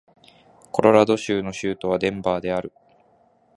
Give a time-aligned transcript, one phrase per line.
[0.71, 2.73] コロラド州の州都はデンバーである